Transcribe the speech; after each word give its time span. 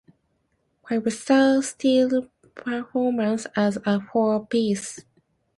Five 0.89 1.13
Star 1.13 1.61
still 1.61 2.27
perform 2.55 3.19
as 3.19 3.47
a 3.55 4.01
four 4.01 4.47
piece. 4.47 5.05